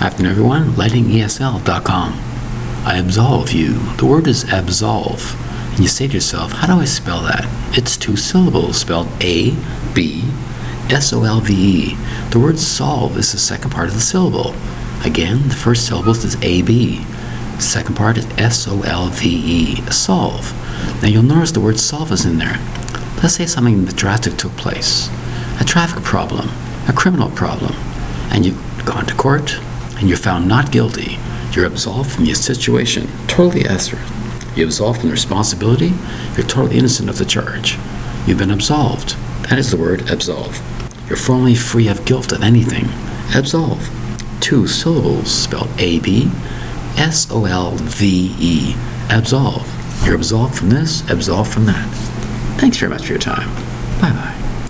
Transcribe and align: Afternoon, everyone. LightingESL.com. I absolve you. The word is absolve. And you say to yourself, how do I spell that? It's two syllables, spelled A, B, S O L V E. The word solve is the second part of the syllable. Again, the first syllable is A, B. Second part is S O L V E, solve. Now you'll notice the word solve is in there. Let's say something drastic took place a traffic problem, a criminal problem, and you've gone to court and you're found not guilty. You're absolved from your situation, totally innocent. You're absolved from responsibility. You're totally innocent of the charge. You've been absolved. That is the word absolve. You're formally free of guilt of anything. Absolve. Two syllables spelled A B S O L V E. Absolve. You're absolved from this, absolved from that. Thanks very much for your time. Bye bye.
Afternoon, 0.00 0.30
everyone. 0.30 0.70
LightingESL.com. 0.76 2.12
I 2.86 2.96
absolve 2.96 3.52
you. 3.52 3.74
The 3.98 4.06
word 4.06 4.28
is 4.28 4.50
absolve. 4.50 5.36
And 5.72 5.80
you 5.80 5.88
say 5.88 6.08
to 6.08 6.14
yourself, 6.14 6.52
how 6.52 6.68
do 6.68 6.80
I 6.80 6.86
spell 6.86 7.20
that? 7.24 7.44
It's 7.76 7.98
two 7.98 8.16
syllables, 8.16 8.78
spelled 8.78 9.08
A, 9.20 9.54
B, 9.92 10.24
S 10.88 11.12
O 11.12 11.24
L 11.24 11.40
V 11.40 11.52
E. 11.52 11.96
The 12.30 12.38
word 12.38 12.58
solve 12.58 13.18
is 13.18 13.32
the 13.32 13.38
second 13.38 13.72
part 13.72 13.88
of 13.88 13.94
the 13.94 14.00
syllable. 14.00 14.54
Again, 15.04 15.50
the 15.50 15.54
first 15.54 15.86
syllable 15.86 16.12
is 16.12 16.42
A, 16.42 16.62
B. 16.62 17.04
Second 17.58 17.94
part 17.94 18.16
is 18.16 18.26
S 18.38 18.66
O 18.66 18.80
L 18.84 19.08
V 19.08 19.28
E, 19.28 19.90
solve. 19.90 20.54
Now 21.02 21.08
you'll 21.08 21.24
notice 21.24 21.52
the 21.52 21.60
word 21.60 21.78
solve 21.78 22.10
is 22.10 22.24
in 22.24 22.38
there. 22.38 22.58
Let's 23.22 23.34
say 23.34 23.44
something 23.44 23.84
drastic 23.84 24.38
took 24.38 24.52
place 24.52 25.10
a 25.60 25.64
traffic 25.64 26.02
problem, 26.02 26.48
a 26.88 26.94
criminal 26.94 27.28
problem, 27.32 27.74
and 28.30 28.46
you've 28.46 28.86
gone 28.86 29.04
to 29.04 29.14
court 29.14 29.60
and 30.00 30.08
you're 30.08 30.18
found 30.18 30.48
not 30.48 30.72
guilty. 30.72 31.18
You're 31.52 31.66
absolved 31.66 32.10
from 32.10 32.24
your 32.24 32.34
situation, 32.34 33.08
totally 33.28 33.64
innocent. 33.64 34.00
You're 34.56 34.66
absolved 34.66 35.02
from 35.02 35.10
responsibility. 35.10 35.92
You're 36.36 36.46
totally 36.46 36.78
innocent 36.78 37.08
of 37.08 37.18
the 37.18 37.24
charge. 37.24 37.78
You've 38.26 38.38
been 38.38 38.50
absolved. 38.50 39.16
That 39.48 39.58
is 39.58 39.70
the 39.70 39.76
word 39.76 40.10
absolve. 40.10 40.60
You're 41.08 41.16
formally 41.16 41.54
free 41.54 41.88
of 41.88 42.04
guilt 42.04 42.32
of 42.32 42.42
anything. 42.42 42.88
Absolve. 43.34 43.88
Two 44.40 44.66
syllables 44.66 45.30
spelled 45.30 45.70
A 45.78 46.00
B 46.00 46.30
S 46.96 47.30
O 47.30 47.44
L 47.44 47.72
V 47.76 48.34
E. 48.38 48.74
Absolve. 49.10 49.66
You're 50.04 50.14
absolved 50.16 50.56
from 50.56 50.70
this, 50.70 51.08
absolved 51.10 51.52
from 51.52 51.66
that. 51.66 51.88
Thanks 52.58 52.78
very 52.78 52.90
much 52.90 53.02
for 53.02 53.12
your 53.12 53.18
time. 53.18 53.48
Bye 54.00 54.12
bye. 54.12 54.49